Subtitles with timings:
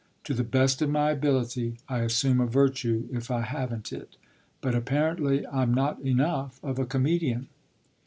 [0.23, 4.15] "To the best of my ability I assume a virtue if I haven't it;
[4.59, 7.49] but apparently I'm not enough of a comedian."